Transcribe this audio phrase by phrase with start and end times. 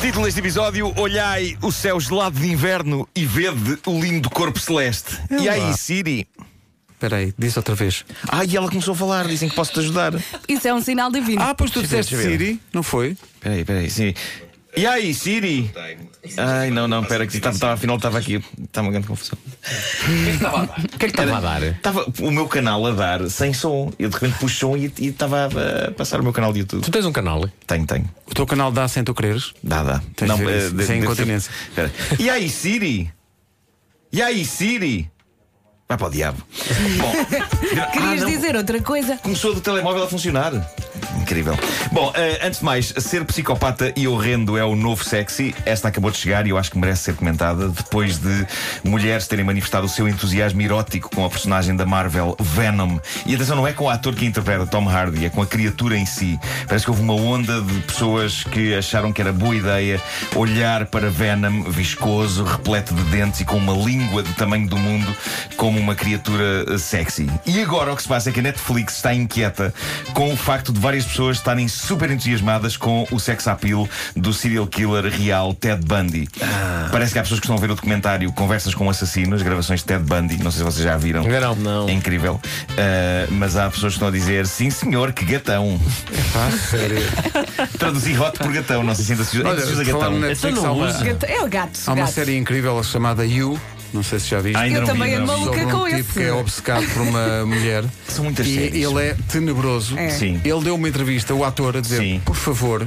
[0.00, 5.16] Título deste episódio: Olhai o céu gelado de inverno e vede o lindo corpo celeste.
[5.30, 6.26] e aí, Siri?
[6.92, 8.04] Espera aí, diz outra vez.
[8.28, 10.12] Ah, e ela começou a falar, dizem que posso te ajudar.
[10.48, 11.40] Isso é um sinal divino.
[11.40, 12.16] Ah, pois tu disseste.
[12.16, 13.16] Siri, não foi?
[13.36, 14.16] Espera aí, espera aí, Siri.
[14.76, 15.70] E aí, Siri?
[16.36, 18.42] Ai, não, não, espera, que estava, estava, afinal estava aqui.
[18.62, 19.36] Está uma grande confusão.
[20.94, 21.62] O que é que estava a dar?
[21.62, 23.92] Estava o meu canal a dar sem som.
[23.98, 26.60] Eu de repente pus som e, e estava a, a passar o meu canal de
[26.60, 26.82] YouTube.
[26.82, 27.48] Tu tens um canal?
[27.66, 28.08] Tenho, tenho.
[28.26, 29.52] O teu canal dá sem tu quereres?
[29.62, 30.02] Dá, dá.
[30.14, 30.74] Tens de isso.
[30.74, 31.52] de- é deve incontinência.
[31.74, 31.90] ser-.
[32.18, 33.12] E aí, Siri?
[34.12, 35.10] E aí, Siri?
[35.88, 36.40] Vai para o diabo.
[36.98, 37.12] Bom,
[37.92, 38.30] Querias ah, não.
[38.30, 39.16] dizer outra coisa?
[39.16, 40.52] Começou do telemóvel a funcionar.
[41.18, 41.58] Incrível.
[41.92, 45.54] Bom, eh, antes de mais, ser psicopata e horrendo é o novo sexy.
[45.64, 48.46] Esta acabou de chegar e eu acho que merece ser comentada depois de
[48.84, 52.98] mulheres terem manifestado o seu entusiasmo erótico com a personagem da Marvel Venom.
[53.26, 55.96] E atenção, não é com o ator que interpreta Tom Hardy, é com a criatura
[55.96, 56.38] em si.
[56.66, 60.00] Parece que houve uma onda de pessoas que acharam que era boa ideia
[60.34, 65.14] olhar para Venom viscoso, repleto de dentes e com uma língua do tamanho do mundo
[65.56, 67.28] como uma criatura eh, sexy.
[67.46, 69.72] E agora o que se passa é que a Netflix está inquieta
[70.14, 74.66] com o facto de várias pessoas estarem super entusiasmadas com o sex appeal do serial
[74.66, 76.28] killer real Ted Bundy.
[76.90, 79.42] Parece que há pessoas que estão a ver o documentário Conversas com o Assassino, as
[79.42, 80.42] gravações de Ted Bundy.
[80.42, 81.22] Não sei se vocês já viram.
[81.24, 81.54] Não.
[81.56, 81.88] Não.
[81.88, 82.40] É incrível.
[82.76, 85.80] Eh, mas há pessoas que estão a dizer sim senhor, que gatão.
[86.34, 86.98] Ah, sério.
[87.78, 90.18] Traduzi hot por gatão, não sei se ainda se usa, se gatão.
[90.18, 90.88] Netflix, há uma,
[91.26, 91.80] É o gato.
[91.86, 92.12] há uma gato.
[92.12, 93.58] série incrível chamada You.
[93.92, 94.56] Não sei se já viste.
[94.56, 95.26] Ah, ainda Eu não também vi.
[95.26, 96.12] maluca sobre um com tipo esse.
[96.12, 97.84] que é obcecado por uma mulher.
[98.06, 98.74] São muitas e séries.
[98.86, 99.98] ele é tenebroso.
[99.98, 100.10] É.
[100.10, 100.40] Sim.
[100.44, 102.22] Ele deu uma entrevista, o ator, a dizer: Sim.
[102.24, 102.86] por favor.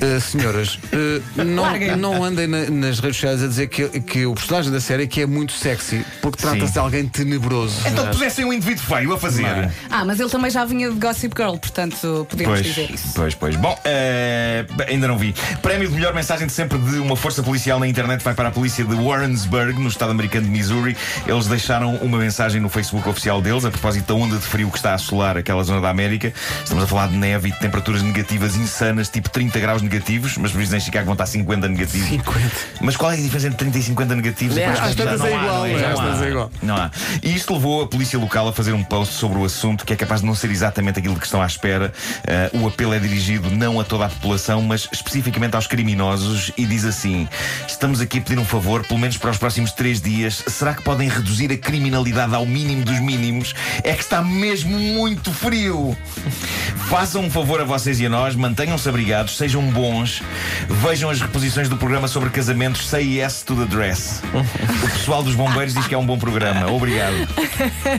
[0.00, 4.34] Eh, senhoras, eh, não, não andem na- nas redes sociais a dizer que, que o
[4.34, 7.76] personagem da série que é muito sexy, porque trata-se de alguém tenebroso.
[7.86, 9.42] Então pusessem um indivíduo feio a fazer.
[9.42, 9.70] Não.
[9.90, 13.08] Ah, mas ele também já vinha de Gossip Girl, portanto podemos Pois, dizer isso.
[13.14, 13.56] pois, pois.
[13.56, 15.34] Bom, eh, ainda não vi.
[15.62, 18.52] Prémio de melhor mensagem de sempre de uma força policial na internet vai para a
[18.52, 20.96] polícia de Warrensburg, no estado americano de Missouri.
[21.26, 24.76] Eles deixaram uma mensagem no Facebook oficial deles, a propósito da onda de frio que
[24.76, 26.32] está a assolar aquela zona da América.
[26.62, 30.52] Estamos a falar de neve e de temperaturas negativas insanas, tipo 30 graus negativos, mas
[30.52, 32.08] por isso em Chicago vão estar 50 negativos.
[32.08, 32.50] 50.
[32.80, 34.56] Mas qual é a diferença entre 30 e 50 negativos?
[34.56, 36.28] É, às tantas não é igual, não é?
[36.28, 36.50] Igual.
[36.62, 36.90] Não há.
[37.22, 39.96] E isto levou a polícia local a fazer um post sobre o assunto que é
[39.96, 41.92] capaz de não ser exatamente aquilo que estão à espera.
[42.26, 46.66] Eh, o apelo é dirigido não a toda a população, mas especificamente aos criminosos e
[46.66, 47.28] diz assim:
[47.66, 50.44] Estamos aqui a pedir um favor, pelo menos para os próximos três dias.
[50.46, 53.54] Será que podem reduzir a criminalidade ao mínimo dos mínimos?
[53.82, 55.96] É que está mesmo muito frio.
[56.88, 59.77] Façam um favor a vocês e a nós, mantenham-se abrigados, sejam bons,
[60.68, 64.20] vejam as reposições do programa sobre casamentos Say Yes to the Dress.
[64.82, 66.70] O pessoal dos bombeiros diz que é um bom programa.
[66.70, 67.14] Obrigado.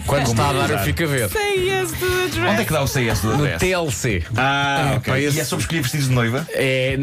[0.06, 1.30] Quando Como está a dar, eu fico a ver.
[1.30, 2.50] Say yes to the dress.
[2.52, 3.60] Onde é que dá o Say Yes to the No Dress?
[3.60, 4.24] TLC.
[4.36, 5.14] Ah, ok.
[5.14, 6.48] pá, esse- E é sobre escolher vestidos de noiva?
[6.52, 6.98] É,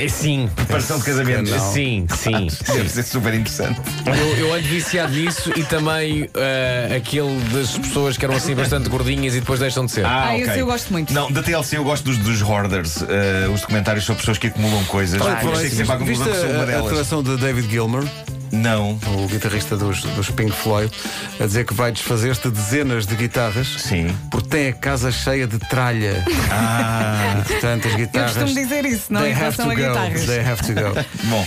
[0.00, 0.48] é sim.
[0.54, 1.50] Preparação de casamento?
[1.50, 1.72] Não.
[1.72, 2.48] Sim, sim.
[2.72, 3.80] Deve ser super interessante.
[4.06, 8.88] Eu, eu ando viciado nisso e também eh, aquele das pessoas que eram assim bastante
[8.88, 10.04] gordinhas e depois deixam de ser.
[10.06, 10.62] Ah, esse ok.
[10.62, 11.12] eu gosto muito.
[11.12, 14.84] Não, da TLC eu gosto dos, dos hoarders, eh, os documentários sobre pessoas que acumulam
[14.84, 15.20] coisas.
[15.20, 16.82] Por achei que sempre à viste conclusão que sou uma a, a delas.
[16.84, 18.04] declaração de David Gilmer,
[18.52, 18.98] Não.
[19.06, 20.92] o guitarrista dos, dos Pink Floyd,
[21.40, 24.14] a dizer que vai desfazer-se de dezenas de guitarras Sim.
[24.30, 26.22] porque tem a casa cheia de tralha.
[26.50, 27.42] Ah.
[27.46, 28.32] Portanto, as Eu guitarras.
[28.34, 29.80] costumo dizer isso, não they em have relação to a go.
[29.80, 30.26] guitarras.
[30.26, 31.04] They have to go.
[31.28, 31.46] Bom,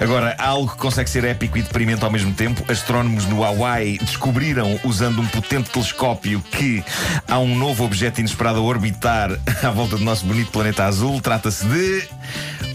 [0.00, 2.64] agora algo que consegue ser épico e deprimente ao mesmo tempo.
[2.70, 6.82] Astrónomos no Hawaii descobriram, usando um potente telescópio, que
[7.28, 9.30] há um novo objeto inesperado a orbitar
[9.62, 11.20] à volta do nosso bonito planeta azul.
[11.20, 12.08] Trata-se de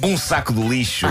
[0.02, 1.08] um saco de lixo.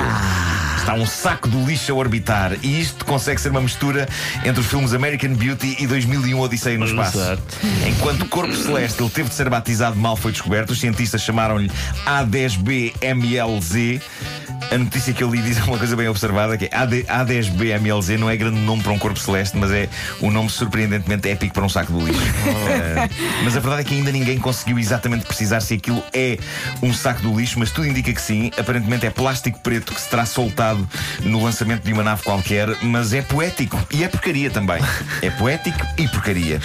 [0.84, 2.58] Está um saco de lixo a orbitar.
[2.62, 4.06] E isto consegue ser uma mistura
[4.44, 7.18] entre os filmes American Beauty e 2001 Odisseia no Espaço.
[7.88, 11.70] Enquanto o corpo celeste ele teve de ser batizado mal foi descoberto, os cientistas chamaram-lhe
[12.04, 14.02] A10B-MLZ.
[14.74, 18.28] A notícia que eu li diz uma coisa bem observada: que é AD, A10B-MLZ não
[18.28, 19.88] é grande nome para um corpo celeste, mas é
[20.20, 22.24] um nome surpreendentemente épico para um saco de lixo.
[22.64, 23.08] Eh,
[23.44, 26.38] mas a verdade é que ainda ninguém conseguiu exatamente precisar se aquilo é
[26.82, 28.50] um saco de lixo, mas tudo indica que sim.
[28.58, 30.88] Aparentemente é plástico preto que se terá soltado
[31.20, 34.78] no lançamento de uma nave qualquer, mas é poético e é porcaria também.
[35.20, 36.60] É poético e porcaria.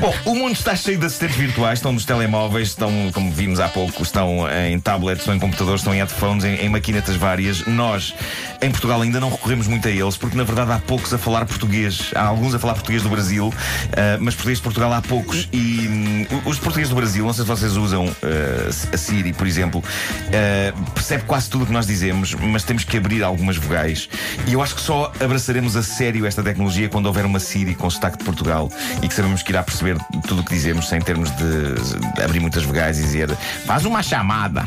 [0.00, 3.68] Bom, o mundo está cheio de assistentes virtuais, estão nos telemóveis, estão, como vimos há
[3.68, 7.45] pouco, estão em tablets, estão em computadores, estão em headphones, em, em maquinetas várias.
[7.66, 8.14] Nós,
[8.60, 11.44] em Portugal, ainda não recorremos muito a eles, porque na verdade há poucos a falar
[11.46, 12.10] português.
[12.14, 13.52] Há alguns a falar português do Brasil,
[13.92, 15.48] ah, mas português de Portugal há poucos.
[15.52, 19.46] E hum, os portugueses do Brasil, não sei se vocês usam ah, a Siri, por
[19.46, 19.82] exemplo,
[20.28, 24.08] ah, percebe quase tudo o que nós dizemos, mas temos que abrir algumas vogais.
[24.46, 27.88] E eu acho que só abraçaremos a sério esta tecnologia quando houver uma Siri com
[27.88, 28.70] sotaque de Portugal
[29.02, 29.96] e que sabemos que irá perceber
[30.26, 34.64] tudo o que dizemos sem termos de abrir muitas vogais e dizer faz uma chamada.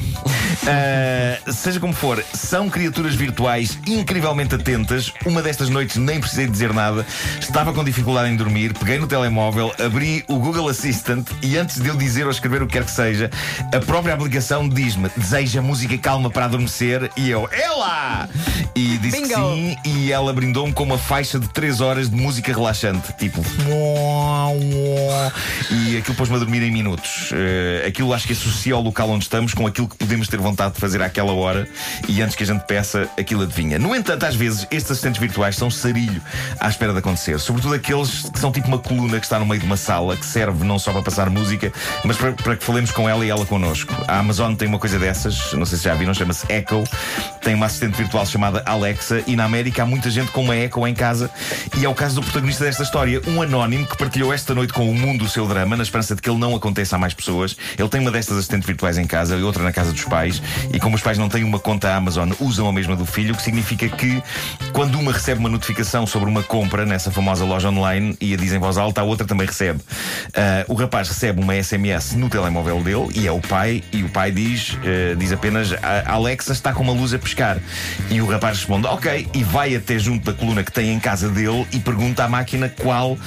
[0.63, 5.11] Uh, seja como for, são criaturas virtuais incrivelmente atentas.
[5.25, 7.05] Uma destas noites nem precisei dizer nada.
[7.39, 11.87] Estava com dificuldade em dormir, peguei no telemóvel, abri o Google Assistant e antes de
[11.87, 13.29] eu dizer ou escrever o que quer que seja,
[13.73, 18.29] a própria aplicação diz-me: deseja música calma para adormecer e eu, ela!
[18.75, 19.53] E disse que Bingo.
[19.53, 23.43] sim, e ela brindou-me com uma faixa de 3 horas de música relaxante, tipo.
[25.71, 27.31] E aquilo pôs-me a dormir em minutos.
[27.33, 30.48] Eh, aquilo acho que associa o local onde estamos com aquilo que podemos ter vontade
[30.55, 31.67] de fazer àquela hora
[32.07, 33.79] e antes que a gente peça, aquilo adivinha.
[33.79, 36.21] No entanto, às vezes, estes assistentes virtuais são sarilho
[36.59, 37.39] à espera de acontecer.
[37.39, 40.25] Sobretudo aqueles que são tipo uma coluna que está no meio de uma sala que
[40.25, 41.71] serve não só para passar música,
[42.03, 43.93] mas para, para que falemos com ela e ela connosco.
[44.07, 46.83] A Amazon tem uma coisa dessas, não sei se já viram, chama-se Echo.
[47.41, 50.85] Tem uma assistente virtual chamada Alexa e na América há muita gente com uma Echo
[50.87, 51.29] em casa
[51.77, 54.89] e é o caso do protagonista desta história, um anónimo que partilhou esta noite com
[54.89, 57.55] o mundo o seu drama, na esperança de que ele não aconteça a mais pessoas.
[57.77, 60.28] Ele tem uma destas assistentes virtuais em casa e outra na casa dos pais,
[60.73, 63.37] e como os pais não têm uma conta Amazon, usam a mesma do filho, o
[63.37, 64.21] que significa que
[64.73, 68.53] quando uma recebe uma notificação sobre uma compra nessa famosa loja online e a diz
[68.53, 69.79] em voz alta, a outra também recebe.
[70.35, 74.09] Ah, o rapaz recebe uma SMS no telemóvel dele e é o pai, e o
[74.09, 75.73] pai diz, eh, diz apenas
[76.05, 77.57] Alexa está com uma luz a pescar.
[78.09, 81.29] E o rapaz responde, ok, e vai até junto da coluna que tem em casa
[81.29, 83.17] dele e pergunta à máquina qual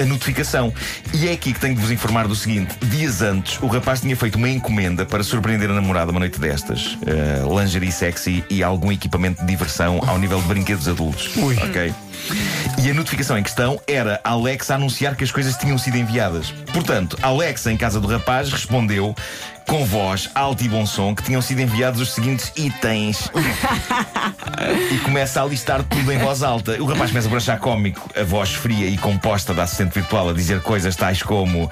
[0.00, 0.72] a notificação.
[1.12, 4.16] E é aqui que tenho de vos informar do seguinte: dias antes, o rapaz tinha
[4.16, 6.96] feito uma encomenda para surpreender a namorada uma noite destas.
[6.96, 11.30] Uh, lingerie sexy e algum equipamento de diversão ao nível de brinquedos adultos.
[11.36, 11.94] Ok?
[12.82, 15.96] E a notificação em questão era a Alexa a anunciar que as coisas tinham sido
[15.96, 16.50] enviadas.
[16.72, 19.14] Portanto, a Alexa, em casa do rapaz, respondeu
[19.66, 23.30] com voz alta e bom som que tinham sido enviados os seguintes itens.
[24.92, 26.80] e começa a listar tudo em voz alta.
[26.82, 30.32] O rapaz começa por achar cómico a voz fria e composta da assistente virtual a
[30.32, 31.70] dizer coisas tais como.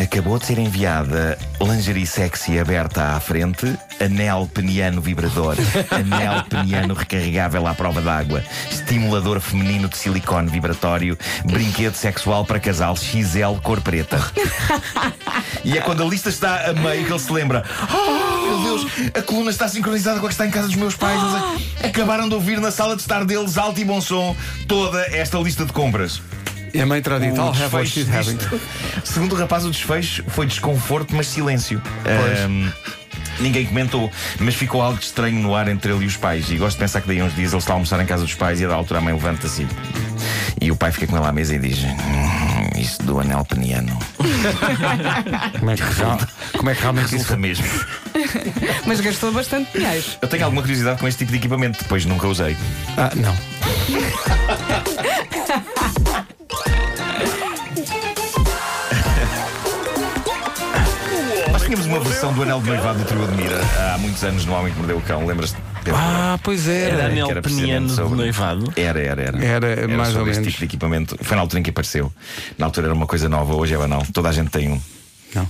[0.00, 3.66] Acabou de ser enviada lingerie sexy aberta à frente,
[4.02, 5.56] anel peniano vibrador,
[5.92, 12.96] anel peniano recarregável à prova d'água, estimulador feminino de silicone vibratório, brinquedo sexual para casal
[12.96, 14.18] XL cor preta.
[15.62, 17.62] E é quando a lista está a meio que ele se lembra:
[17.92, 20.96] Oh, meu Deus, a coluna está sincronizada com a que está em casa dos meus
[20.96, 21.20] pais.
[21.22, 24.34] Eles acabaram de ouvir na sala de estar deles, alto e bom som,
[24.66, 26.22] toda esta lista de compras.
[26.72, 28.38] E a mãe terá dito, O I'll have what desfecho she's having.
[29.04, 31.80] Segundo o rapaz, o desfecho foi desconforto, mas silêncio.
[32.02, 32.40] Pois.
[32.40, 32.70] Ahm,
[33.40, 36.50] ninguém comentou, mas ficou algo de estranho no ar entre ele e os pais.
[36.50, 38.34] E gosto de pensar que daí uns dias ele está a almoçar em casa dos
[38.34, 39.66] pais e a da altura a mãe levanta-se
[40.60, 43.98] e o pai fica com ele à mesa e diz: "Hum, Isso do anel peniano.
[45.58, 45.82] Como é que,
[46.56, 47.66] como é que realmente isso mesmo.
[48.86, 50.04] Mas gastou bastante dinheiro.
[50.22, 52.56] Eu tenho alguma curiosidade com este tipo de equipamento, depois nunca usei.
[52.96, 53.36] Ah, não.
[62.10, 63.60] versão do anel de noivado do trio Admira
[63.94, 65.56] há muitos anos no Homem que Mordeu o Cão, lembras-te?
[65.94, 67.06] Ah, pois Era era.
[67.06, 68.72] anel era peniano precisamente de sobre- noivado.
[68.76, 69.66] Era, era, era.
[69.66, 70.52] Era mais sobre ou esse menos.
[70.52, 71.16] tipo de equipamento.
[71.22, 72.12] Foi na altura em que apareceu.
[72.58, 74.04] Na altura era uma coisa nova, hoje é banal.
[74.12, 74.80] Toda a gente tem um.
[75.34, 75.48] Não.